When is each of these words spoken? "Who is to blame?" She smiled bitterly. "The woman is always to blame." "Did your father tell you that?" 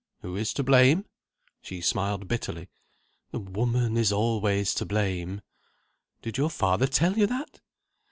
"Who 0.23 0.35
is 0.35 0.51
to 0.55 0.63
blame?" 0.63 1.05
She 1.61 1.79
smiled 1.79 2.27
bitterly. 2.27 2.69
"The 3.29 3.37
woman 3.37 3.97
is 3.97 4.11
always 4.11 4.73
to 4.73 4.83
blame." 4.87 5.41
"Did 6.23 6.39
your 6.39 6.49
father 6.49 6.87
tell 6.87 7.15
you 7.19 7.27
that?" 7.27 7.59